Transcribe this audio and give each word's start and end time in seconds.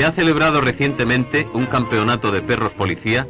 Se 0.00 0.06
ha 0.06 0.12
celebrado 0.12 0.62
recientemente 0.62 1.46
un 1.52 1.66
campeonato 1.66 2.32
de 2.32 2.40
perros 2.40 2.72
policía 2.72 3.26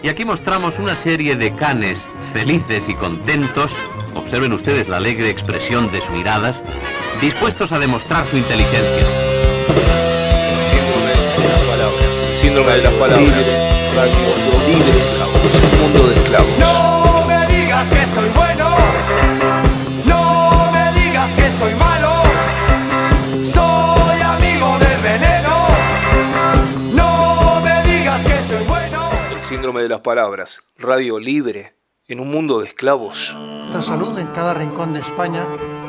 y 0.00 0.08
aquí 0.08 0.24
mostramos 0.24 0.78
una 0.78 0.94
serie 0.94 1.34
de 1.34 1.52
canes 1.56 2.06
felices 2.32 2.88
y 2.88 2.94
contentos, 2.94 3.72
observen 4.14 4.52
ustedes 4.52 4.86
la 4.86 4.98
alegre 4.98 5.28
expresión 5.28 5.90
de 5.90 6.00
sus 6.00 6.10
miradas, 6.10 6.62
dispuestos 7.20 7.72
a 7.72 7.80
demostrar 7.80 8.28
su 8.28 8.36
inteligencia. 8.36 9.08
El 10.52 10.62
síndrome 10.62 11.10
de 11.10 11.48
las 11.48 11.60
palabras. 11.62 12.28
Síndrome 12.32 12.72
de 12.74 12.82
las 12.82 12.92
palabras. 12.92 13.20
Libre 13.20 13.40
esclavos. 15.00 15.34
Un 15.64 15.82
mundo 15.82 16.06
de 16.10 16.14
esclavos. 16.14 16.58
No 16.60 17.24
me 17.26 17.46
digas 17.48 17.88
que 17.90 18.14
soy 18.14 18.28
bueno, 18.36 18.76
síndrome 29.64 29.82
de 29.82 29.88
las 29.88 30.00
palabras. 30.00 30.62
Radio 30.76 31.18
libre 31.18 31.72
en 32.06 32.20
un 32.20 32.30
mundo 32.30 32.60
de 32.60 32.66
esclavos. 32.66 33.34
Nuestra 33.34 33.80
salud 33.80 34.18
en 34.18 34.26
cada 34.34 34.52
rincón 34.52 34.92
de 34.92 35.00
España, 35.00 35.42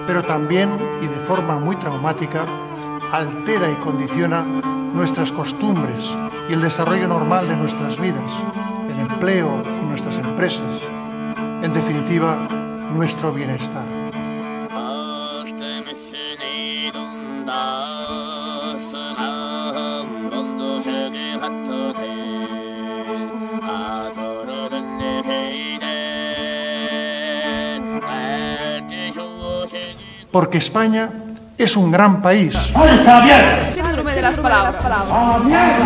pero 0.07 0.23
también 0.23 0.69
y 1.01 1.07
de 1.07 1.25
forma 1.27 1.59
muy 1.59 1.75
traumática, 1.75 2.45
altera 3.11 3.69
y 3.69 3.75
condiciona 3.83 4.43
nuestras 4.43 5.29
costumbres 5.33 6.05
y 6.49 6.53
el 6.53 6.61
desarrollo 6.61 7.05
normal 7.09 7.49
de 7.49 7.57
nuestras 7.57 7.99
vidas, 7.99 8.31
el 8.89 8.97
empleo 8.97 9.61
y 9.65 9.85
nuestras 9.87 10.15
empresas, 10.19 10.79
en 11.61 11.73
definitiva, 11.73 12.47
nuestro 12.93 13.33
bienestar. 13.33 13.83
Porque 30.35 30.57
España 30.57 31.07
es 31.57 31.77
un 31.77 31.89
gran 31.89 32.21
país. 32.21 32.53
Síndrome 33.73 34.15
de 34.15 34.21
las 34.21 34.35
palabras. 34.37 34.75
Ruina, 35.41 35.77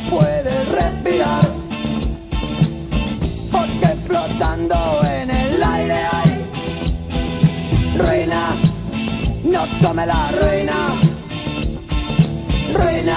no 0.00 0.10
se 0.10 0.10
puede 0.10 0.64
respirar. 0.64 1.44
Porque 3.50 3.86
flotando 4.06 5.00
en 5.04 5.30
el 5.30 5.62
aire 5.62 5.94
hay 6.12 6.44
ruina. 7.98 8.54
No 9.44 9.66
tome 9.80 10.06
la 10.06 10.30
ruina. 10.32 10.74
Ruina, 12.72 13.16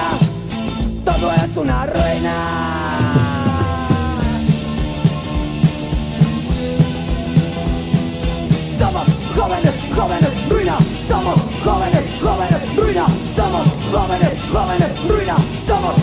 todo 1.06 1.34
es 1.34 1.58
una 1.58 1.86
ruina. 1.86 3.24
Somos 8.80 9.06
jóvenes, 9.36 9.74
jóvenes, 9.96 10.50
ruina. 10.50 10.78
Somos 11.08 11.36
jóvenes, 11.64 12.04
jóvenes, 12.22 12.76
ruina. 12.76 13.06
Somos 13.36 13.68
jóvenes, 13.92 14.34
jóvenes, 14.52 15.08
ruina. 15.08 15.36
Somos 15.68 16.03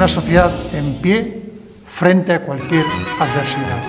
Una 0.00 0.08
sociedad 0.08 0.50
en 0.72 0.94
pie 1.02 1.42
frente 1.86 2.32
a 2.32 2.40
cualquier 2.40 2.86
adversidad. 3.18 3.84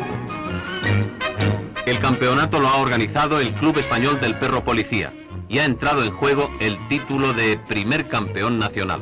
El 1.86 2.00
campeonato 2.00 2.60
lo 2.60 2.68
ha 2.68 2.82
organizado 2.82 3.40
el 3.40 3.54
Club 3.54 3.78
Español 3.78 4.20
del 4.20 4.38
Perro 4.38 4.62
Policía 4.62 5.14
y 5.48 5.60
ha 5.60 5.64
entrado 5.64 6.04
en 6.04 6.12
juego 6.12 6.50
el 6.60 6.86
título 6.90 7.32
de 7.32 7.58
primer 7.58 8.10
campeón 8.10 8.60
nacional. 8.60 9.02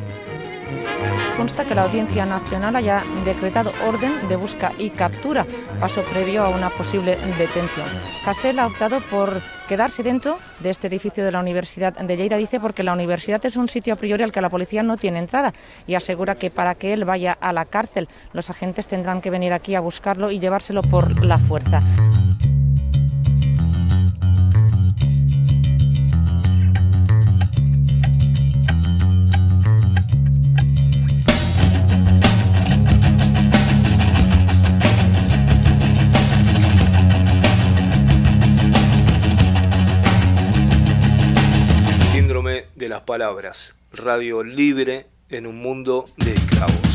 Consta 1.40 1.64
que 1.64 1.74
la 1.74 1.84
Audiencia 1.84 2.26
Nacional 2.26 2.76
haya 2.76 3.02
decretado 3.24 3.72
orden 3.88 4.28
de 4.28 4.36
busca 4.36 4.74
y 4.78 4.90
captura, 4.90 5.48
paso 5.80 6.02
previo 6.02 6.44
a 6.44 6.50
una 6.50 6.70
posible 6.70 7.16
detención. 7.38 7.88
Casel 8.26 8.60
ha 8.60 8.68
optado 8.68 9.00
por 9.10 9.42
quedarse 9.66 10.04
dentro 10.04 10.38
de 10.60 10.70
este 10.70 10.88
edificio 10.88 11.24
de 11.24 11.32
la 11.32 11.40
Universidad 11.40 11.94
de 11.94 12.18
Lleida, 12.18 12.36
dice, 12.36 12.60
porque 12.60 12.84
la 12.84 12.92
universidad 12.92 13.44
es 13.46 13.56
un 13.56 13.70
sitio 13.70 13.94
a 13.94 13.96
priori 13.96 14.22
al 14.22 14.34
que 14.34 14.42
la 14.42 14.50
policía 14.50 14.84
no 14.84 14.98
tiene 14.98 15.20
entrada 15.20 15.54
y 15.88 15.96
asegura 15.96 16.36
que 16.36 16.52
para 16.52 16.76
que 16.76 16.92
él 16.92 17.06
vaya 17.06 17.38
a 17.40 17.54
la 17.54 17.64
cárcel, 17.64 18.10
los 18.34 18.50
agentes 18.50 18.90
tendrán 18.90 19.22
que 19.22 19.30
venir 19.30 19.54
aquí 19.54 19.76
a 19.76 19.80
buscarlo 19.80 20.32
y 20.32 20.40
llevárselo 20.40 20.82
por 20.82 21.24
la 21.24 21.38
fuerza. 21.38 21.82
Palabras. 43.20 43.76
Radio 43.92 44.44
libre 44.44 45.08
en 45.28 45.46
un 45.46 45.58
mundo 45.58 46.06
de 46.16 46.32
esclavos. 46.36 46.89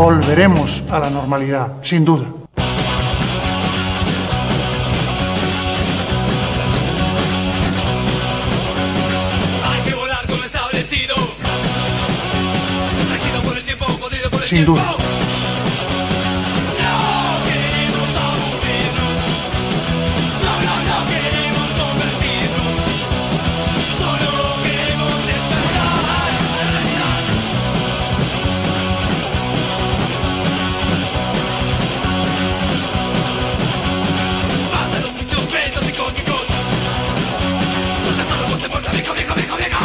Volveremos 0.00 0.82
a 0.90 0.98
la 0.98 1.10
normalidad, 1.10 1.72
sin 1.82 2.06
duda. 2.06 2.24
Hay 9.62 9.82
que 14.48 14.99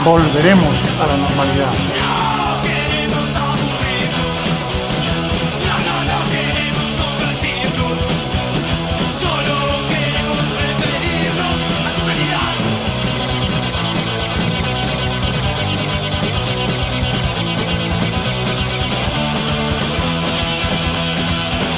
Volveremos 0.06 0.84
a 1.02 1.08
la 1.08 1.18
normalidad. 1.18 1.72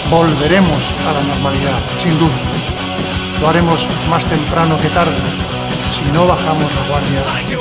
Volveremos 0.10 0.78
a 1.08 1.14
la 1.14 1.22
normalidad, 1.22 1.80
sin 2.04 2.20
duda. 2.20 2.30
Lo 3.40 3.48
haremos 3.48 3.88
más 4.10 4.26
temprano 4.26 4.78
que 4.82 4.90
tarde, 4.90 5.16
si 5.96 6.12
no 6.12 6.28
bajamos 6.28 6.64
la 6.76 6.88
guardia. 6.90 7.57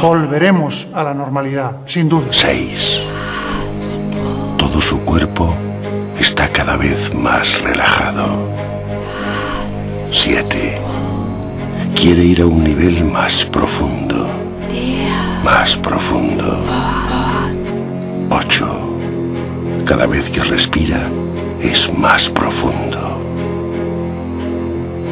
Volveremos 0.00 0.86
a 0.94 1.02
la 1.02 1.12
normalidad, 1.12 1.72
sin 1.86 2.08
duda. 2.08 2.28
6. 2.30 3.02
Todo 4.56 4.80
su 4.80 5.00
cuerpo 5.00 5.54
está 6.18 6.48
cada 6.48 6.76
vez 6.78 7.14
más 7.14 7.60
relajado. 7.62 8.24
7. 10.10 10.78
Quiere 11.94 12.24
ir 12.24 12.40
a 12.40 12.46
un 12.46 12.64
nivel 12.64 13.04
más 13.04 13.44
profundo. 13.44 14.26
Más 15.44 15.76
profundo. 15.76 16.64
8. 18.30 19.84
Cada 19.84 20.06
vez 20.06 20.30
que 20.30 20.42
respira 20.42 21.10
es 21.60 21.92
más 21.98 22.30
profundo. 22.30 23.20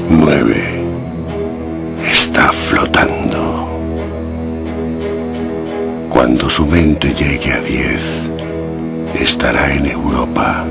9. 0.08 0.77
Cuando 6.48 6.64
su 6.64 6.66
mente 6.66 7.12
llegue 7.12 7.52
a 7.52 7.60
10, 7.60 8.30
estará 9.20 9.70
en 9.74 9.84
Europa. 9.84 10.64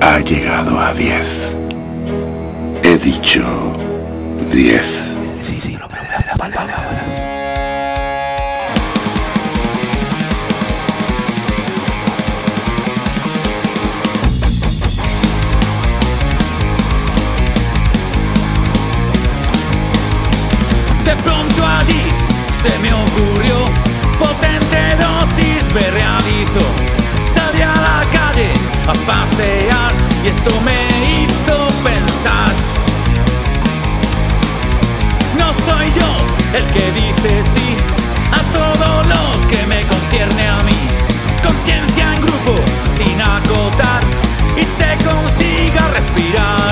Ha 0.00 0.18
llegado 0.20 0.80
a 0.80 0.94
10. 0.94 1.56
He 2.84 2.96
dicho 2.96 3.44
10. 4.50 5.16
Sí, 5.42 5.60
sí, 5.60 5.76
no 5.78 5.88
De 5.88 7.15
se 22.66 22.78
me 22.78 22.92
ocurrió, 22.92 23.56
potente 24.18 24.78
dosis 24.96 25.62
me 25.74 25.90
realizó. 25.90 26.66
Salí 27.34 27.62
a 27.62 27.74
la 27.74 28.00
calle 28.10 28.50
a 28.88 28.94
pasear 29.10 29.92
y 30.24 30.28
esto 30.28 30.50
me 30.62 30.78
hizo 31.14 31.56
pensar. 31.88 32.52
No 35.38 35.52
soy 35.52 35.86
yo 36.00 36.10
el 36.58 36.64
que 36.74 36.84
dice 36.92 37.32
sí 37.54 37.68
a 38.32 38.40
todo 38.58 39.02
lo 39.12 39.48
que 39.48 39.66
me 39.66 39.86
concierne 39.86 40.48
a 40.48 40.62
mí. 40.62 40.80
Conciencia 41.42 42.14
en 42.14 42.20
grupo, 42.22 42.54
sin 42.96 43.20
acotar, 43.20 44.02
y 44.56 44.64
se 44.78 44.90
consiga 45.04 45.88
respirar 45.88 46.65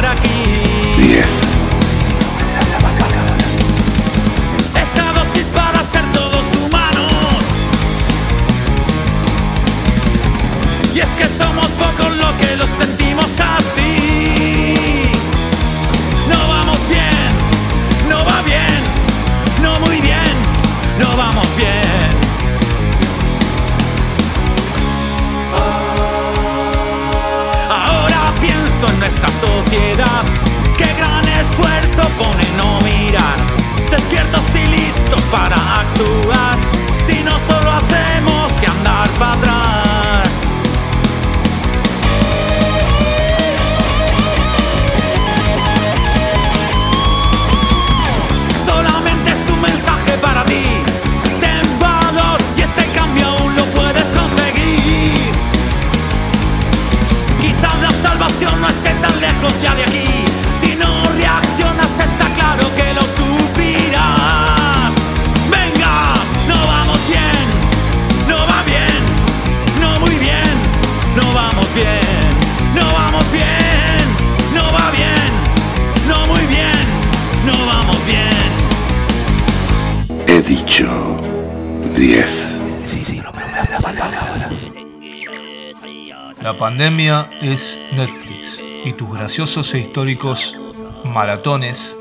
La 86.45 86.59
pandemia 86.59 87.31
es 87.41 87.81
Netflix 87.93 88.63
y 88.85 88.93
tus 88.93 89.11
graciosos 89.11 89.73
e 89.73 89.79
históricos 89.79 90.55
maratones 91.03 91.99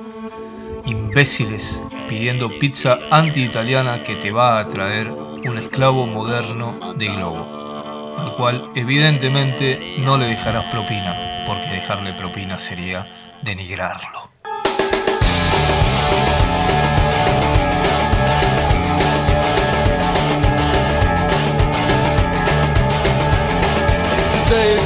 imbéciles 0.86 1.82
pidiendo 2.10 2.50
pizza 2.60 3.00
anti-italiana 3.10 4.04
que 4.04 4.18
te 4.18 4.32
va 4.32 4.60
a 4.60 4.68
traer 4.68 5.10
un 5.10 5.58
esclavo 5.58 6.06
moderno 6.08 6.94
de 6.96 7.08
globo, 7.08 8.18
al 8.18 8.34
cual 8.34 8.70
evidentemente 8.76 9.96
no 10.00 10.18
le 10.18 10.26
dejarás 10.26 10.66
propina, 10.66 11.46
porque 11.48 11.70
dejarle 11.70 12.12
propina 12.12 12.58
sería 12.58 13.08
denigrarlo. 13.44 14.33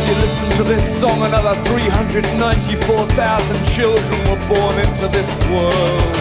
You 0.07 0.15
listen 0.23 0.49
to 0.55 0.63
this 0.63 0.85
song, 0.87 1.21
another 1.23 1.53
394,000 1.67 3.65
children 3.75 4.19
were 4.29 4.39
born 4.47 4.75
into 4.79 5.07
this 5.11 5.37
world. 5.51 6.15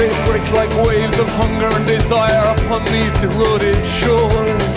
They 0.00 0.08
break 0.24 0.44
like 0.52 0.72
waves 0.86 1.18
of 1.18 1.28
hunger 1.36 1.68
and 1.68 1.86
desire 1.86 2.44
upon 2.56 2.84
these 2.88 3.14
eroded 3.22 3.76
shores. 3.84 4.76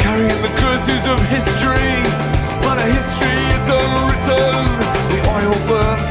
Carrying 0.00 0.40
the 0.40 0.52
curses 0.56 1.04
of 1.12 1.20
history, 1.28 2.00
but 2.64 2.80
a 2.80 2.86
history 2.88 3.40
it's 3.56 3.68
unwritten. 3.68 4.64
The 5.12 5.20
oil 5.36 5.56
burns 5.68 6.09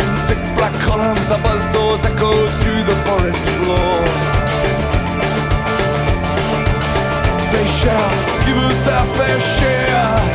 fair 9.20 10.29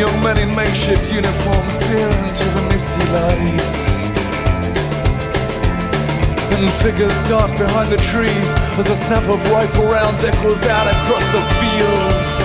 young 0.00 0.22
men 0.24 0.38
in 0.38 0.48
makeshift 0.56 1.12
uniforms 1.12 1.76
peer 1.84 2.08
into 2.08 2.46
the 2.56 2.64
misty 2.72 3.04
light. 3.12 3.84
And 6.56 6.72
figures 6.80 7.12
dart 7.28 7.52
behind 7.60 7.92
the 7.92 8.00
trees 8.08 8.48
as 8.80 8.88
a 8.88 8.96
snap 8.96 9.28
of 9.28 9.36
rifle 9.52 9.84
rounds 9.92 10.24
echoes 10.24 10.64
out 10.64 10.88
across 10.88 11.26
the 11.36 11.44
fields. 11.60 12.36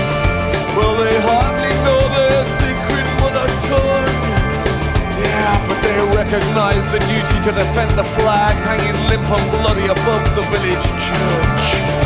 Well, 0.75 0.99
they 0.99 1.15
hardly 1.23 1.71
know 1.87 2.01
their 2.19 2.43
secret 2.59 3.07
mother 3.23 3.47
tongue. 3.71 4.19
Yeah, 5.23 5.55
but 5.63 5.79
they 5.79 5.95
recognize 6.11 6.83
the 6.91 6.99
duty 7.07 7.37
to 7.47 7.51
defend 7.55 7.91
the 7.95 8.03
flag 8.19 8.55
hanging 8.67 8.99
limp 9.07 9.31
and 9.31 9.45
bloody 9.63 9.87
above 9.87 10.23
the 10.35 10.43
village 10.51 10.87
church. 11.07 12.04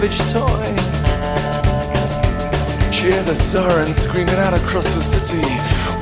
Savage 0.00 0.32
toy. 0.32 0.74
Cheer 2.90 3.22
the 3.22 3.34
sirens 3.34 3.96
screaming 3.96 4.34
out 4.36 4.54
across 4.54 4.86
the 4.94 5.02
city. 5.02 5.40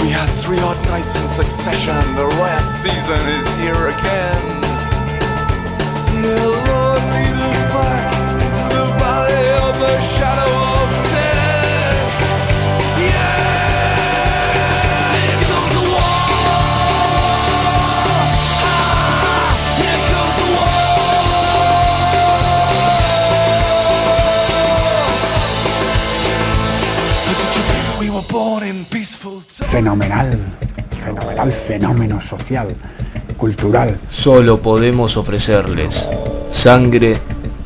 We 0.02 0.10
had 0.10 0.28
three 0.34 0.58
odd 0.60 0.82
nights 0.86 1.16
in 1.16 1.28
succession. 1.28 2.14
The 2.14 2.26
riot 2.26 2.68
season 2.68 3.20
is 3.28 3.54
here 3.56 3.88
again. 3.88 4.57
Fenomenal, 29.70 30.58
fenomenal 31.04 31.52
fenómeno 31.52 32.20
social, 32.20 32.76
cultural. 33.36 34.00
Solo 34.10 34.60
podemos 34.60 35.16
ofrecerles 35.16 36.08
sangre, 36.50 37.14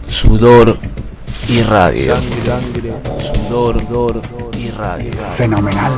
sudor 0.08 0.76
y 1.48 1.62
radio. 1.62 2.16
Sangre, 2.16 2.94
sudor, 3.34 3.88
dor 3.88 4.20
y 4.58 4.70
radio. 4.70 5.12
Fenomenal, 5.36 5.92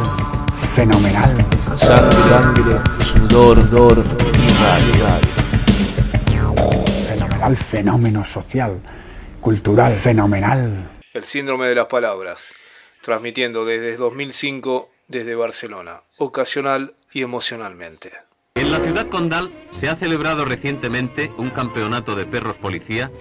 fenomenal. 0.74 1.46
Sangre, 1.76 2.18
sangre, 2.28 2.80
sudor, 3.12 3.70
dor 3.70 4.04
y 4.34 4.48
radio. 4.62 5.20
Fenomenal 7.08 7.56
fenómeno 7.56 8.24
social, 8.24 8.80
cultural, 9.40 9.94
fenomenal. 9.94 10.90
El 11.12 11.24
síndrome 11.24 11.68
de 11.68 11.74
las 11.74 11.86
palabras, 11.86 12.54
transmitiendo 13.00 13.64
desde 13.64 13.96
2005 13.96 14.93
desde 15.14 15.36
Barcelona, 15.36 16.02
ocasional 16.18 16.96
y 17.12 17.22
emocionalmente. 17.22 18.10
En 18.56 18.72
la 18.72 18.80
ciudad 18.80 19.08
condal 19.08 19.52
se 19.70 19.88
ha 19.88 19.94
celebrado 19.94 20.44
recientemente 20.44 21.32
un 21.38 21.50
campeonato 21.50 22.16
de 22.16 22.26
perros 22.26 22.58
policía 22.58 23.12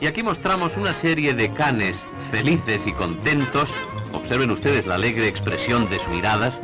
y 0.00 0.06
aquí 0.06 0.22
mostramos 0.22 0.76
una 0.76 0.94
serie 0.94 1.34
de 1.34 1.52
canes 1.52 2.06
felices 2.30 2.86
y 2.86 2.92
contentos, 2.92 3.70
observen 4.12 4.52
ustedes 4.52 4.86
la 4.86 4.94
alegre 4.94 5.26
expresión 5.26 5.90
de 5.90 5.98
sus 5.98 6.08
miradas, 6.08 6.60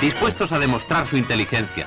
dispuestos 0.00 0.52
a 0.52 0.58
demostrar 0.58 1.06
su 1.06 1.18
inteligencia. 1.18 1.84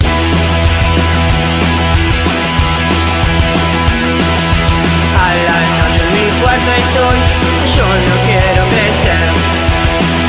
A 5.19 5.35
la 5.35 5.89
noche 5.89 6.03
en 6.03 6.11
mi 6.13 6.41
cuarto 6.41 6.71
estoy, 6.71 7.17
yo 7.75 7.87
no 7.87 8.15
quiero 8.25 8.63
crecer. 8.69 9.56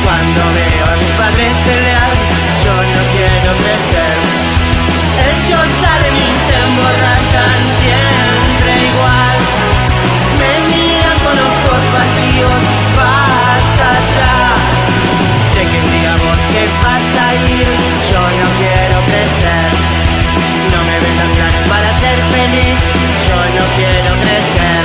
Cuando 0.09 0.41
veo 0.57 0.85
a 0.89 0.95
mis 0.97 1.13
padres 1.21 1.53
pelear, 1.69 2.09
yo 2.65 2.73
no 2.73 3.01
quiero 3.13 3.51
crecer. 3.61 4.17
Ellos 5.29 5.67
salen 5.81 6.15
y 6.17 6.31
se 6.45 6.55
emborrachan 6.65 7.59
siempre 7.77 8.71
igual. 8.89 9.37
Me 10.41 10.53
miran 10.65 11.17
con 11.21 11.37
ojos 11.37 11.81
vacíos, 11.93 12.61
basta 12.97 13.89
ya. 14.17 14.57
Sé 15.53 15.61
que 15.69 15.79
digamos 15.93 16.37
que 16.53 16.63
vas 16.81 17.09
a 17.21 17.29
ir, 17.53 17.67
yo 18.09 18.21
no 18.41 18.47
quiero 18.57 18.97
crecer. 19.05 19.69
No 20.73 20.79
me 20.89 20.95
ven 21.05 21.15
tan 21.21 21.31
claro 21.37 21.59
para 21.69 21.89
ser 22.01 22.17
feliz, 22.33 22.81
yo 23.29 23.37
no 23.57 23.63
quiero 23.77 24.11
crecer. 24.25 24.81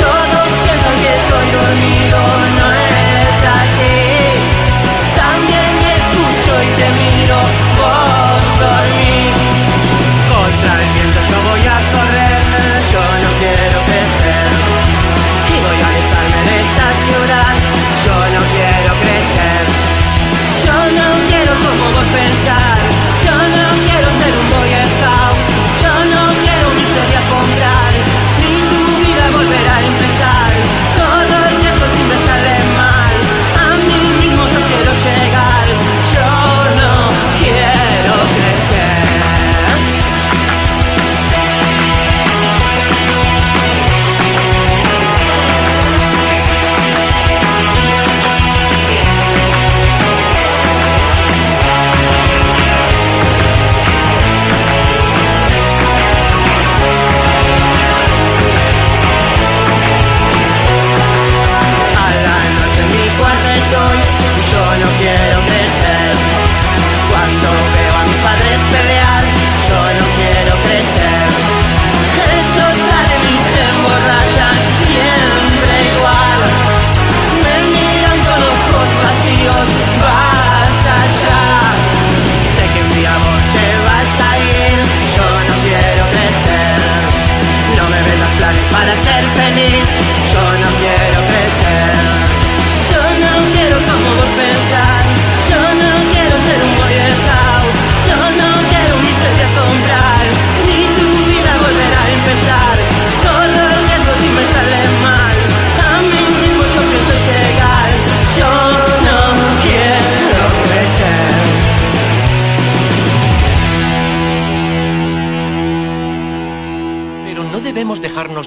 Todos 0.00 0.48
piensan 0.64 0.96
que 1.04 1.10
estoy 1.12 1.46
dormido. 1.60 2.43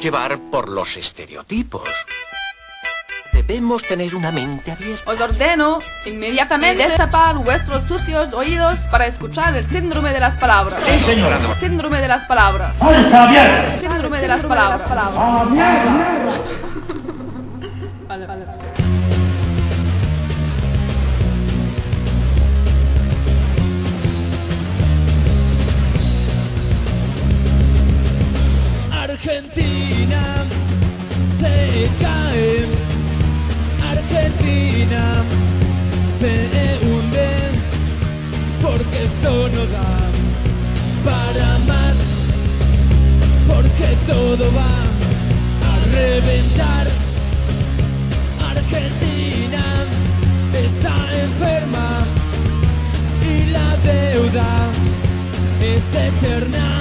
Llevar 0.08 0.40
por 0.40 0.70
los 0.70 0.96
estereotipos. 0.96 1.90
Debemos 3.34 3.84
tener 3.84 4.16
una 4.16 4.32
mente 4.32 4.72
abierta. 4.72 5.12
Os 5.12 5.20
ordeno 5.20 5.80
inmediatamente 6.06 6.88
destapar 6.88 7.36
vuestros 7.36 7.84
sucios 7.84 8.32
oídos 8.32 8.80
para 8.90 9.06
escuchar 9.06 9.58
el 9.58 9.66
síndrome 9.66 10.14
de 10.14 10.22
las 10.22 10.38
palabras. 10.38 10.82
Sí, 10.86 10.98
señora. 11.06 11.40
Síndrome 11.60 12.00
de 12.00 12.08
las 12.08 12.24
palabras. 12.24 12.74
El 12.82 13.82
síndrome 13.82 14.22
de 14.22 14.28
las 14.30 14.46
palabras. 14.46 14.82
Argentina 33.92 35.24
se 36.20 36.34
hunde, 36.86 37.30
porque 38.64 39.04
esto 39.04 39.50
no 39.50 39.64
da 39.68 40.00
para 41.06 41.50
más, 41.68 41.96
porque 43.48 43.96
todo 44.08 44.52
va 44.56 44.74
a 45.70 45.76
reventar. 45.96 46.88
Argentina 48.42 49.64
está 50.54 50.96
enferma 51.26 51.90
y 53.22 53.52
la 53.52 53.78
deuda 53.78 54.50
es 55.62 55.84
eterna. 55.96 56.77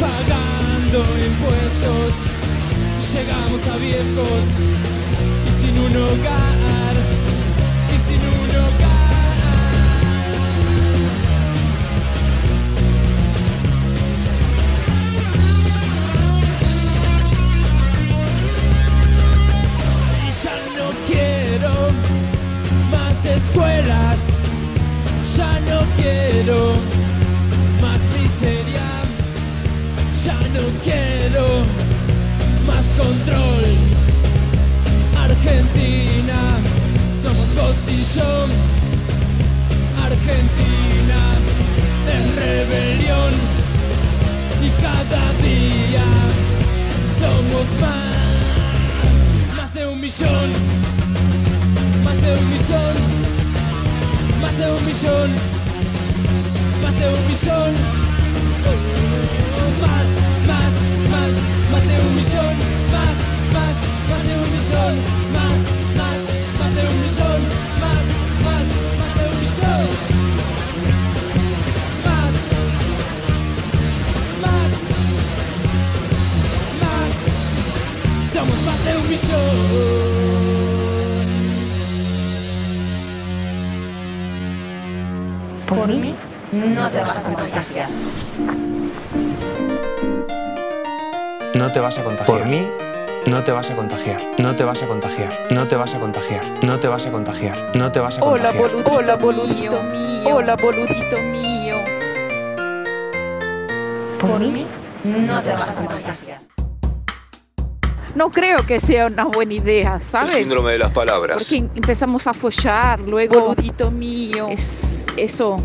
Pagando 0.00 0.98
impuestos. 1.30 2.12
Llegamos 3.12 3.60
a 3.66 3.76
viejos 3.76 4.44
y 5.46 5.50
sin 5.60 5.78
un 5.78 5.96
hogar. 5.96 6.94
Y 7.94 7.96
sin 8.08 8.20
un 8.20 8.50
hogar. 8.56 9.06
ya 20.44 20.56
no 20.78 20.88
quiero 21.06 21.72
más 22.90 23.24
escuelas, 23.24 24.18
ya 25.36 25.60
no 25.60 25.80
quiero 25.96 26.95
no 30.56 30.62
quiero 30.82 31.46
más 32.66 32.84
control. 32.96 33.64
Argentina, 35.28 36.38
somos 37.22 37.48
vos 37.54 37.76
y 37.88 37.98
yo. 38.16 38.30
Argentina 40.02 41.20
en 42.14 42.24
rebelión 42.36 43.32
y 44.62 44.68
cada 44.80 45.24
día 45.42 46.06
somos 47.20 47.66
más 47.80 48.16
más 49.56 49.74
de 49.74 49.86
un 49.86 50.00
millón, 50.00 50.48
más 52.04 52.22
de 52.22 52.32
un 52.32 52.50
millón, 52.50 52.96
más 54.40 54.56
de 54.58 54.66
un 54.72 54.86
millón, 54.86 55.30
más 56.82 56.94
de 57.00 57.06
un 57.08 57.22
millón, 57.28 57.72
Por 85.68 85.88
mí 85.88 86.14
no 86.52 86.88
te 86.90 87.00
vas 87.00 87.26
a 87.26 87.32
contagiar. 87.32 87.88
No 91.54 91.72
te 91.72 91.80
vas 91.80 91.98
a 91.98 92.04
contagiar. 92.04 92.26
Por 92.38 92.46
mí, 92.46 92.68
no 93.26 93.42
te 93.42 93.52
vas 93.52 93.70
a 93.70 93.76
contagiar. 93.76 94.20
No 94.38 94.54
te 94.54 94.64
vas 94.64 94.82
a 94.82 94.86
contagiar. 94.86 95.32
No 95.50 95.66
te 95.66 95.76
vas 95.76 95.94
a 95.94 95.98
contagiar. 95.98 96.42
No 96.62 96.78
te 96.78 96.88
vas 96.88 97.06
a 97.06 97.10
contagiar. 97.10 97.72
No 97.76 97.90
te 97.90 98.00
vas 98.00 98.18
a 98.18 98.22
Hola, 98.22 98.52
contagiar. 98.52 98.70
boludito, 98.70 98.92
Hola, 98.92 99.16
boludito 99.16 99.82
mío. 99.82 100.34
Hola, 100.34 100.56
boludito 100.56 101.18
mío. 101.20 101.76
Por 104.20 104.40
mí 104.40 104.66
no 105.04 105.42
te 105.42 105.52
vas 105.52 105.68
a 105.78 105.84
contagiar. 105.86 106.45
No 108.16 108.30
creo 108.30 108.64
que 108.64 108.80
sea 108.80 109.08
una 109.08 109.24
buena 109.24 109.52
idea, 109.52 110.00
¿sabes? 110.00 110.34
El 110.34 110.44
síndrome 110.44 110.72
de 110.72 110.78
las 110.78 110.90
palabras. 110.90 111.36
Porque 111.44 111.58
em- 111.58 111.68
empezamos 111.74 112.26
a 112.26 112.32
follar, 112.32 112.98
luego 113.00 113.48
boludito 113.48 113.90
mío. 113.90 114.46
Es 114.50 115.04
eso. 115.18 115.58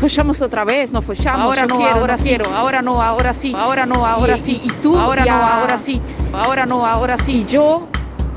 Follamos 0.00 0.40
otra 0.40 0.64
vez, 0.64 0.90
no 0.92 1.02
follamos. 1.02 1.42
Ahora 1.42 1.66
no, 1.66 1.86
ahora 1.86 2.16
sí. 2.16 2.38
Ahora 2.54 2.80
no, 2.80 3.02
ahora 3.02 3.34
sí. 3.34 3.52
Ahora 3.54 3.84
no, 3.84 4.06
ahora 4.06 4.38
sí. 4.38 4.62
Y 4.64 4.70
tú, 4.82 4.98
ahora 4.98 5.26
no, 5.26 5.32
ahora 5.34 5.76
sí. 5.76 6.00
Ahora 6.32 6.64
no, 6.64 6.86
ahora 6.86 7.18
sí. 7.18 7.42
Y 7.42 7.44
yo, 7.44 7.86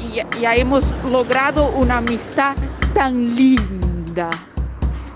y 0.01 0.15
ya, 0.15 0.27
ya 0.41 0.53
hemos 0.55 0.93
logrado 1.09 1.69
una 1.69 1.99
amistad 1.99 2.57
tan 2.93 3.33
linda. 3.33 4.29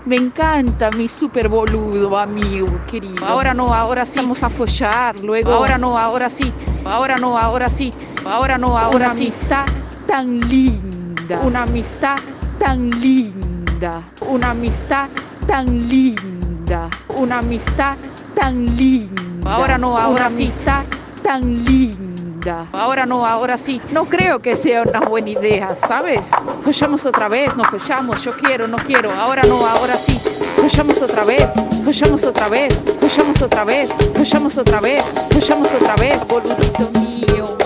Me 0.06 0.16
encanta 0.16 0.90
mi 0.92 1.06
super 1.06 1.48
boludo 1.50 2.16
amigo 2.18 2.66
querido. 2.90 3.26
Ahora 3.26 3.52
no, 3.52 3.74
ahora 3.74 4.06
sí. 4.06 4.18
Vamos 4.20 4.42
a 4.42 4.48
follar, 4.48 5.20
luego. 5.20 5.52
Ahora 5.52 5.76
no, 5.76 5.98
ahora 5.98 6.30
sí. 6.30 6.50
Ahora 6.90 7.16
no, 7.16 7.38
ahora 7.38 7.68
sí. 7.68 7.92
Ahora 8.26 8.58
no, 8.58 8.76
ahora 8.76 9.10
sí. 9.10 9.28
Amistad 9.28 9.64
tan 10.06 10.40
linda. 10.40 11.40
Una 11.44 11.62
amistad 11.62 12.16
tan 12.58 12.90
linda. 12.90 14.02
Una 14.28 14.50
amistad 14.50 15.08
tan 15.46 15.88
linda. 15.88 16.90
Una 17.16 17.38
amistad 17.38 17.96
tan 18.34 18.76
linda. 18.76 19.54
Ahora 19.54 19.78
no, 19.78 19.96
ahora 19.96 20.28
sí. 20.28 20.44
Amistad 20.44 20.82
tan 21.22 21.64
linda. 21.64 22.66
Ahora 22.72 23.06
no, 23.06 23.24
ahora 23.24 23.56
sí. 23.56 23.80
No 23.92 24.06
creo 24.06 24.40
que 24.40 24.56
sea 24.56 24.82
una 24.82 25.00
buena 25.00 25.30
idea, 25.30 25.76
¿sabes? 25.86 26.30
Follamos 26.64 27.06
otra 27.06 27.28
vez, 27.28 27.56
no 27.56 27.64
follamos. 27.64 28.24
Yo 28.24 28.32
quiero, 28.32 28.66
no 28.66 28.78
quiero. 28.78 29.12
Ahora 29.12 29.42
no, 29.42 29.64
ahora 29.66 29.94
sí. 29.94 30.20
Follamos 30.56 31.00
otra 31.00 31.24
vez, 31.24 31.46
follamos 31.84 32.22
otra 32.24 32.48
vez, 32.48 32.78
follamos 33.10 33.42
otra 33.42 33.64
vez, 33.64 33.90
follamos 34.14 34.56
otra 34.56 34.80
vez, 34.80 35.04
follamos 35.30 35.72
otra 35.72 35.96
vez, 35.96 36.26
boludito 36.28 36.90
mío. 36.92 37.56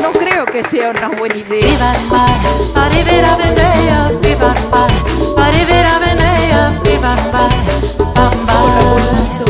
No 0.00 0.10
creo 0.12 0.44
que 0.46 0.62
sea 0.64 0.90
una 0.90 1.08
buena 1.08 1.36
idea. 1.36 1.60
Viva 1.60 1.94
el 1.94 2.06
mar, 2.08 2.30
arrivera 2.74 3.36
vendeia, 3.36 4.08
viva 4.20 4.54
el 4.56 4.68
mar, 4.70 4.90
arrivera 5.38 5.98
vendeia, 6.00 6.68
viva 6.82 7.14
el 7.14 7.32
mar, 7.32 7.50
bamba, 8.14 8.54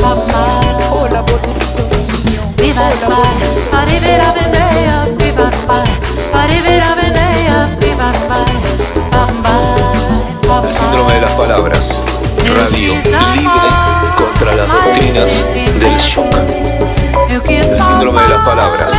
bamba. 0.02 0.90
Hola, 0.92 1.22
boludito 1.22 1.82
mío. 1.96 2.40
Viva 2.58 2.90
el 2.90 3.08
mar, 3.08 3.80
arrivera 3.80 4.32
vendeia, 4.32 5.04
viva 5.16 5.50
el 5.50 5.66
mar, 5.66 5.86
arrivera 6.34 6.94
vendeia, 6.94 7.66
viva 7.80 8.12
el 8.12 8.28
mar, 8.28 8.46
bamba, 9.10 9.54
bamba. 10.46 10.66
El 10.66 10.72
síndrome 10.72 11.14
de 11.14 11.20
las 11.22 11.32
palabras. 11.32 12.02
Radio 12.54 12.94
libre 12.94 14.01
contra 14.42 14.56
las 14.56 14.72
doctrinas 14.72 15.46
del 15.54 15.96
shock. 15.98 16.34
El 17.48 17.78
síndrome 17.78 18.22
de 18.22 18.28
las 18.28 18.44
palabras. 18.44 18.92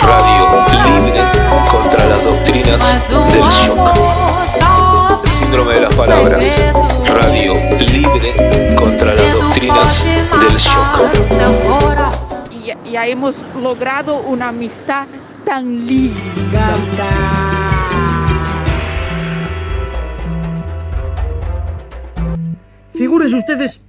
Radio 0.00 0.64
libre 0.84 1.22
contra 1.68 2.06
las 2.06 2.22
doctrinas 2.22 3.08
del 3.32 3.42
shock. 3.42 5.24
El 5.24 5.30
síndrome 5.30 5.74
de 5.74 5.80
las 5.80 5.94
palabras. 5.96 6.64
Radio 7.04 7.54
libre 7.80 8.76
contra 8.76 9.14
las 9.14 9.32
doctrinas 9.32 10.04
del 10.04 10.56
shock. 10.56 11.02
Y 12.52 12.66
ya, 12.66 12.78
ya 12.84 13.06
hemos 13.08 13.44
logrado 13.60 14.20
una 14.20 14.50
amistad 14.50 15.08
tan 15.44 15.84
linda. 15.84 16.76
Figúrense 22.94 23.36
ustedes 23.36 23.80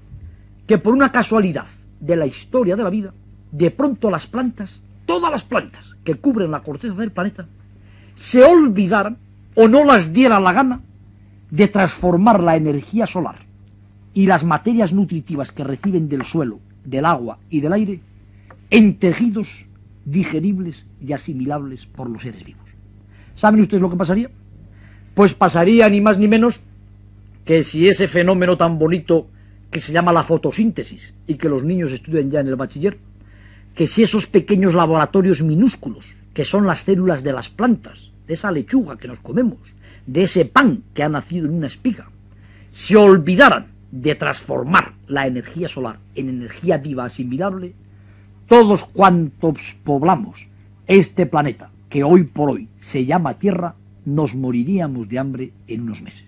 que 0.67 0.77
por 0.77 0.93
una 0.93 1.11
casualidad 1.11 1.65
de 1.99 2.15
la 2.15 2.27
historia 2.27 2.75
de 2.75 2.83
la 2.83 2.89
vida, 2.89 3.13
de 3.51 3.71
pronto 3.71 4.11
las 4.11 4.27
plantas, 4.27 4.83
todas 5.05 5.31
las 5.31 5.43
plantas 5.43 5.95
que 6.03 6.15
cubren 6.15 6.51
la 6.51 6.61
corteza 6.61 6.93
del 6.93 7.11
planeta, 7.11 7.47
se 8.15 8.43
olvidaran 8.43 9.17
o 9.55 9.67
no 9.67 9.85
las 9.85 10.13
diera 10.13 10.39
la 10.39 10.53
gana 10.53 10.81
de 11.49 11.67
transformar 11.67 12.43
la 12.43 12.57
energía 12.57 13.07
solar 13.07 13.37
y 14.13 14.27
las 14.27 14.43
materias 14.43 14.91
nutritivas 14.93 15.51
que 15.51 15.63
reciben 15.63 16.09
del 16.09 16.25
suelo, 16.25 16.59
del 16.83 17.05
agua 17.05 17.39
y 17.49 17.61
del 17.61 17.73
aire 17.73 18.01
en 18.69 18.97
tejidos 18.97 19.47
digeribles 20.05 20.85
y 21.01 21.13
asimilables 21.13 21.85
por 21.85 22.09
los 22.09 22.23
seres 22.23 22.43
vivos. 22.43 22.67
¿Saben 23.35 23.61
ustedes 23.61 23.81
lo 23.81 23.89
que 23.89 23.95
pasaría? 23.95 24.29
Pues 25.13 25.33
pasaría 25.33 25.87
ni 25.89 26.01
más 26.01 26.17
ni 26.17 26.27
menos 26.27 26.59
que 27.45 27.63
si 27.63 27.87
ese 27.87 28.07
fenómeno 28.07 28.57
tan 28.57 28.77
bonito 28.77 29.27
que 29.71 29.79
se 29.79 29.91
llama 29.91 30.13
la 30.13 30.23
fotosíntesis 30.23 31.13
y 31.27 31.35
que 31.35 31.49
los 31.49 31.63
niños 31.63 31.91
estudian 31.91 32.31
ya 32.31 32.39
en 32.39 32.47
el 32.47 32.55
bachiller, 32.55 32.97
que 33.75 33.87
si 33.87 34.03
esos 34.03 34.27
pequeños 34.27 34.73
laboratorios 34.73 35.41
minúsculos, 35.41 36.05
que 36.33 36.45
son 36.45 36.65
las 36.65 36.81
células 36.81 37.23
de 37.23 37.33
las 37.33 37.49
plantas, 37.49 38.11
de 38.27 38.33
esa 38.33 38.51
lechuga 38.51 38.97
que 38.97 39.07
nos 39.07 39.19
comemos, 39.19 39.59
de 40.05 40.23
ese 40.23 40.45
pan 40.45 40.83
que 40.93 41.03
ha 41.03 41.09
nacido 41.09 41.47
en 41.47 41.53
una 41.53 41.67
espiga, 41.67 42.09
se 42.71 42.95
olvidaran 42.95 43.67
de 43.91 44.15
transformar 44.15 44.93
la 45.07 45.27
energía 45.27 45.69
solar 45.69 45.99
en 46.15 46.29
energía 46.29 46.77
viva 46.77 47.05
asimilable, 47.05 47.73
todos 48.47 48.85
cuantos 48.85 49.77
poblamos 49.83 50.47
este 50.87 51.25
planeta, 51.25 51.69
que 51.89 52.03
hoy 52.03 52.23
por 52.23 52.49
hoy 52.49 52.69
se 52.77 53.05
llama 53.05 53.39
Tierra, 53.39 53.75
nos 54.05 54.35
moriríamos 54.35 55.09
de 55.09 55.19
hambre 55.19 55.51
en 55.67 55.81
unos 55.81 56.01
meses. 56.01 56.26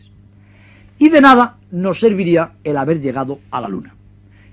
Y 0.99 1.07
de 1.07 1.21
nada 1.21 1.55
nos 1.71 2.01
serviría 2.01 2.51
el 2.63 2.75
haber 2.75 2.99
llegado 2.99 3.39
a 3.51 3.61
la 3.61 3.69
Luna. 3.69 3.95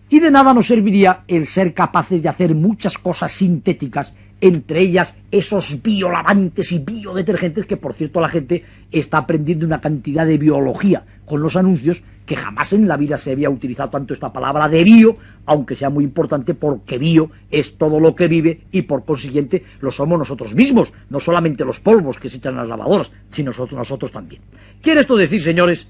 Y 0.09 0.20
de 0.20 0.30
nada 0.30 0.54
nos 0.54 0.68
serviría 0.68 1.24
el 1.26 1.46
ser 1.46 1.74
capaces 1.74 2.22
de 2.22 2.28
hacer 2.28 2.54
muchas 2.54 2.96
cosas 2.98 3.32
sintéticas, 3.32 4.14
entre 4.40 4.80
ellas 4.80 5.16
esos 5.32 5.82
biolavantes 5.82 6.70
y 6.70 6.78
biodetergentes 6.78 7.66
que, 7.66 7.76
por 7.76 7.94
cierto, 7.94 8.20
la 8.20 8.28
gente 8.28 8.62
está 8.92 9.18
aprendiendo 9.18 9.66
una 9.66 9.80
cantidad 9.80 10.24
de 10.24 10.38
biología 10.38 11.04
con 11.24 11.42
los 11.42 11.56
anuncios 11.56 12.04
que 12.26 12.37
jamás 12.37 12.72
en 12.72 12.87
la 12.87 12.96
vida 12.96 13.18
se 13.18 13.32
había 13.32 13.50
utilizado 13.50 13.90
tanto 13.90 14.14
esta 14.14 14.32
palabra 14.32 14.68
de 14.68 14.85
bio, 14.85 15.16
aunque 15.46 15.74
sea 15.74 15.90
muy 15.90 16.04
importante 16.04 16.54
porque 16.54 16.98
bio 16.98 17.30
es 17.50 17.76
todo 17.76 17.98
lo 17.98 18.14
que 18.14 18.28
vive 18.28 18.62
y 18.70 18.82
por 18.82 19.04
consiguiente 19.04 19.64
lo 19.80 19.90
somos 19.90 20.18
nosotros 20.18 20.54
mismos, 20.54 20.92
no 21.11 21.18
solamente 21.18 21.64
los 21.64 21.80
polvos 21.80 22.18
que 22.18 22.28
se 22.28 22.37
echan 22.37 22.56
a 22.56 22.61
las 22.61 22.68
lavadoras, 22.68 23.11
sino 23.30 23.50
nosotros, 23.50 23.78
nosotros 23.78 24.12
también. 24.12 24.42
¿Quiere 24.80 25.00
esto 25.00 25.16
decir, 25.16 25.42
señores, 25.42 25.88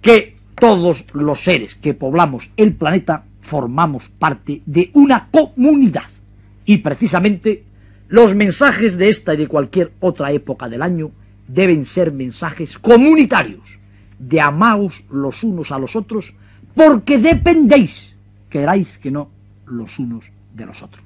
que 0.00 0.36
todos 0.58 1.04
los 1.12 1.42
seres 1.42 1.74
que 1.74 1.94
poblamos 1.94 2.50
el 2.56 2.74
planeta 2.74 3.24
formamos 3.40 4.04
parte 4.18 4.62
de 4.66 4.90
una 4.94 5.28
comunidad? 5.30 6.04
Y 6.64 6.78
precisamente 6.78 7.64
los 8.08 8.34
mensajes 8.34 8.96
de 8.96 9.08
esta 9.08 9.34
y 9.34 9.38
de 9.38 9.48
cualquier 9.48 9.92
otra 10.00 10.32
época 10.32 10.68
del 10.68 10.82
año 10.82 11.10
deben 11.48 11.84
ser 11.84 12.12
mensajes 12.12 12.78
comunitarios, 12.78 13.78
de 14.18 14.40
amaos 14.40 15.02
los 15.10 15.42
unos 15.42 15.72
a 15.72 15.78
los 15.78 15.96
otros, 15.96 16.32
porque 16.74 17.18
dependéis, 17.18 18.14
queráis 18.48 18.98
que 18.98 19.10
no, 19.10 19.30
los 19.66 19.98
unos 19.98 20.24
de 20.54 20.66
los 20.66 20.82
otros. 20.82 21.04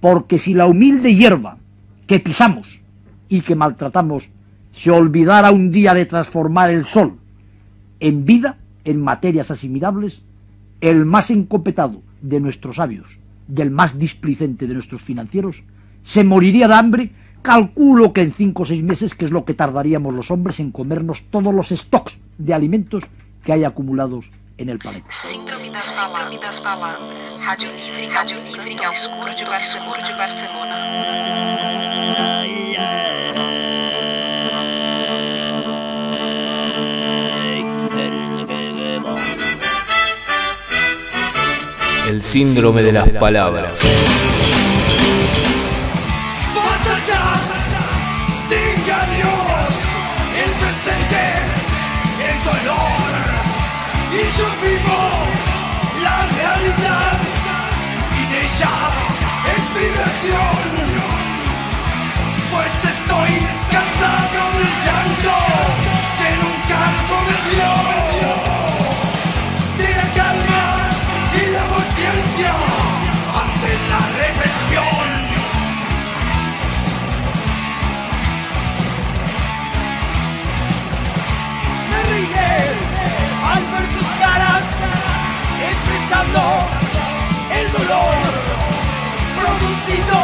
Porque 0.00 0.38
si 0.38 0.54
la 0.54 0.66
humilde 0.66 1.14
hierba 1.14 1.58
que 2.06 2.20
pisamos 2.20 2.80
y 3.28 3.40
que 3.40 3.54
maltratamos 3.54 4.28
se 4.72 4.90
olvidara 4.90 5.50
un 5.50 5.70
día 5.70 5.94
de 5.94 6.06
transformar 6.06 6.70
el 6.70 6.84
sol 6.86 7.18
en 8.04 8.26
vida, 8.26 8.58
en 8.84 9.00
materias 9.00 9.50
asimilables, 9.50 10.20
el 10.82 11.06
más 11.06 11.30
encopetado 11.30 12.02
de 12.20 12.38
nuestros 12.38 12.76
sabios, 12.76 13.06
del 13.48 13.70
más 13.70 13.98
displicente 13.98 14.66
de 14.66 14.74
nuestros 14.74 15.00
financieros, 15.00 15.62
se 16.02 16.22
moriría 16.22 16.68
de 16.68 16.74
hambre, 16.74 17.10
calculo 17.40 18.12
que 18.12 18.20
en 18.20 18.32
cinco 18.32 18.64
o 18.64 18.66
seis 18.66 18.82
meses, 18.82 19.14
que 19.14 19.24
es 19.24 19.30
lo 19.30 19.46
que 19.46 19.54
tardaríamos 19.54 20.12
los 20.14 20.30
hombres 20.30 20.60
en 20.60 20.70
comernos 20.70 21.22
todos 21.30 21.54
los 21.54 21.70
stocks 21.70 22.18
de 22.36 22.52
alimentos 22.52 23.04
que 23.42 23.54
hay 23.54 23.64
acumulados 23.64 24.30
en 24.58 24.68
el 24.68 24.78
planeta. 24.78 25.06
Síndrome 25.08 25.70
de 30.04 30.12
Barcelona. 30.12 31.33
Síndrome 42.24 42.82
de 42.82 42.92
las 42.92 43.08
palabras. 43.10 43.70
Basta 46.54 46.94
ya 47.06 47.26
de 48.48 48.58
engaños, 48.74 49.68
el 50.42 50.50
presente 50.60 51.24
es 52.30 52.38
dolor 52.44 53.08
y 54.10 54.22
yo 54.38 54.48
vivo 54.62 55.02
la 56.02 56.18
realidad 56.38 57.20
y 58.18 58.32
de 58.32 58.38
ella 58.42 58.74
es 59.56 59.62
mi 59.74 59.86
reacción, 59.94 60.63
el 86.34 87.70
dolor 87.70 88.14
producido 89.36 90.18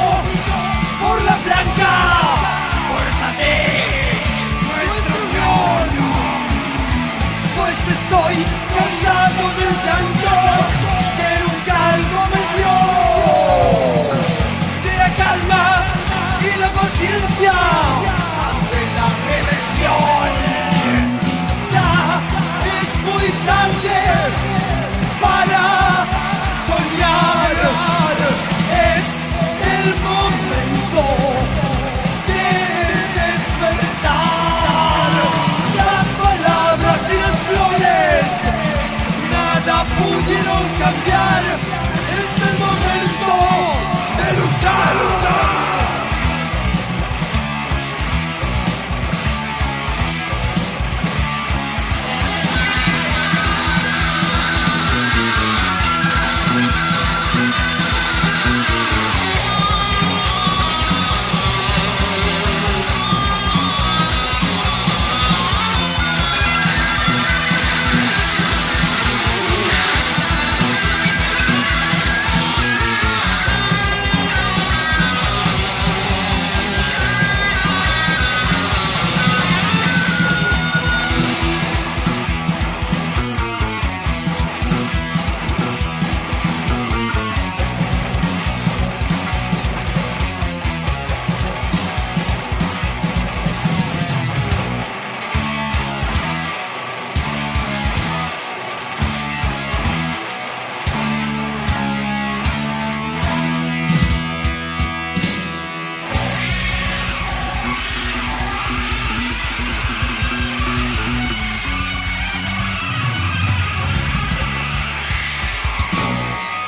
por 1.00 1.22
la 1.22 1.36
blanca 1.36 2.29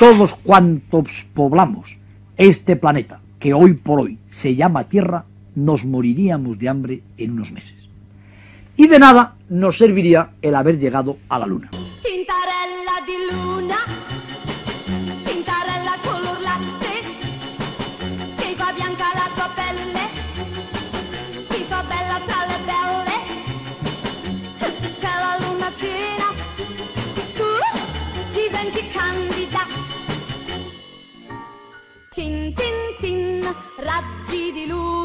Todos 0.03 0.35
cuantos 0.35 1.25
poblamos 1.33 1.95
este 2.35 2.75
planeta, 2.75 3.21
que 3.39 3.53
hoy 3.53 3.73
por 3.73 4.01
hoy 4.01 4.17
se 4.27 4.53
llama 4.53 4.89
Tierra, 4.89 5.23
nos 5.55 5.85
moriríamos 5.85 6.59
de 6.59 6.67
hambre 6.67 7.03
en 7.17 7.31
unos 7.31 7.53
meses. 7.53 7.87
Y 8.75 8.87
de 8.87 8.99
nada 8.99 9.35
nos 9.47 9.77
serviría 9.77 10.31
el 10.41 10.55
haber 10.55 10.77
llegado 10.77 11.19
a 11.29 11.39
la 11.39 11.47
Luna. 11.47 11.71
Luna, 13.31 13.77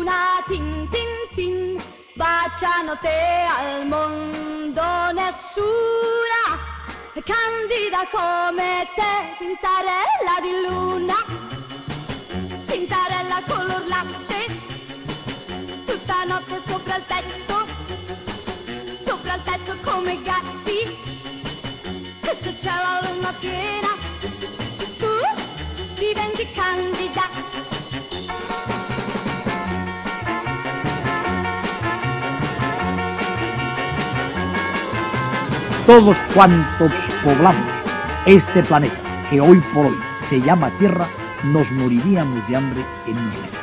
di 0.09 0.15
luna, 0.15 0.43
tin 0.47 0.89
tin 0.91 1.13
tin, 1.35 1.83
baciano 2.17 2.97
te 2.99 3.47
al 3.47 3.87
mondo 3.87 5.13
nessuna 5.13 6.43
candida 7.25 8.09
come 8.11 8.89
te, 8.95 9.37
tintarella 9.39 10.35
di 10.41 10.67
luna, 10.67 11.17
tintarella 12.67 13.43
color 13.47 13.87
latte, 13.87 14.47
tutta 15.85 16.25
notte 16.25 16.63
sopra 16.67 16.97
il 16.97 17.05
tetto, 17.07 17.67
sopra 19.05 19.35
il 19.35 19.43
tetto 19.43 19.77
come 19.83 20.23
gatti, 20.23 20.79
e 22.23 22.37
se 22.41 22.55
c'è 22.55 22.71
la 22.71 23.11
luna 23.11 23.33
piena, 23.39 23.95
tu 24.97 25.09
diventi 25.97 26.51
candida. 26.53 27.78
Todos 35.89 36.19
cuantos 36.35 36.93
poblamos 37.25 37.65
este 38.27 38.63
planeta, 38.63 38.95
que 39.31 39.41
hoy 39.41 39.59
por 39.73 39.87
hoy 39.87 39.97
se 40.29 40.39
llama 40.39 40.71
Tierra, 40.79 41.09
nos 41.45 41.71
moriríamos 41.71 42.47
de 42.47 42.57
hambre 42.57 42.85
en 43.07 43.17
unos 43.17 43.41
meses. 43.41 43.59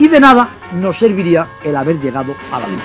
Y 0.00 0.08
de 0.08 0.18
nada 0.18 0.48
nos 0.72 0.98
serviría 0.98 1.46
el 1.62 1.76
haber 1.76 2.00
llegado 2.00 2.34
a 2.50 2.58
la 2.58 2.66
Luna. 2.66 2.82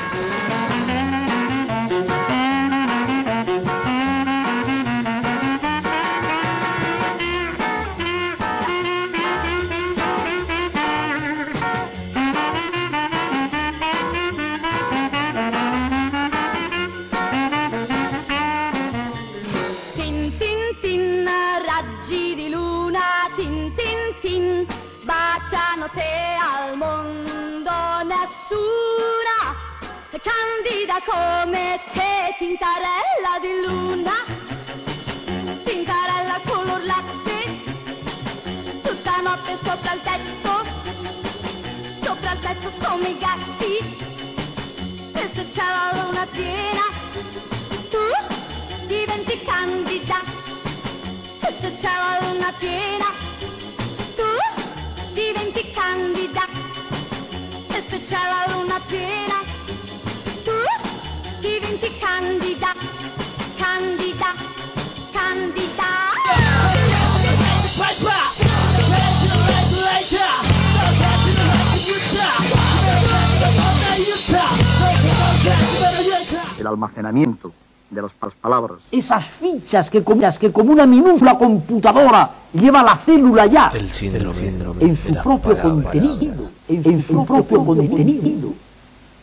Almacenamiento 76.77 77.51
de 77.89 78.01
las 78.01 78.11
palabras. 78.41 78.79
Esas 78.91 79.25
fichas 79.39 79.89
que 79.89 80.03
como, 80.03 80.21
que 80.39 80.51
como 80.51 80.71
una 80.71 80.85
minúscula 80.85 81.37
computadora 81.37 82.29
lleva 82.53 82.83
la 82.83 82.97
célula 82.97 83.45
ya 83.45 83.71
El 83.73 83.89
síndrome, 83.89 84.39
en 84.79 84.97
su 84.97 85.13
propio 85.15 85.57
contenido, 85.57 86.49
en, 86.67 87.03
su 87.03 87.25
propio 87.25 87.65
contenido, 87.65 88.53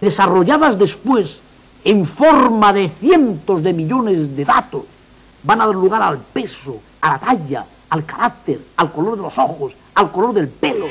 desarrolladas 0.00 0.78
después 0.78 1.36
en 1.84 2.06
forma 2.06 2.72
de 2.72 2.88
cientos 2.88 3.62
de 3.62 3.72
millones 3.74 4.34
de 4.34 4.44
datos, 4.44 4.84
van 5.42 5.60
a 5.60 5.66
dar 5.66 5.74
lugar 5.74 6.00
al 6.00 6.18
peso, 6.18 6.80
a 7.02 7.10
la 7.10 7.18
talla, 7.18 7.66
al 7.90 8.04
carácter, 8.06 8.60
al 8.76 8.90
color 8.90 9.16
de 9.16 9.22
los 9.22 9.38
ojos, 9.38 9.74
al 9.94 10.10
color 10.10 10.32
del 10.32 10.48
pelo. 10.48 10.86